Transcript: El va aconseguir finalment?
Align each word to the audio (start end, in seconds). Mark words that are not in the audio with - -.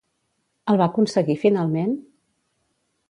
El 0.71 0.79
va 0.81 0.87
aconseguir 0.91 1.37
finalment? 1.43 1.95